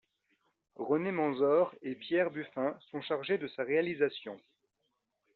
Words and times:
René 0.77 1.11
Manzor 1.11 1.75
et 1.83 1.93
Pierre 1.93 2.31
Buffin 2.31 2.75
sont 2.89 3.03
chargés 3.03 3.37
de 3.37 3.47
sa 3.49 3.61
réalisation. 3.63 4.35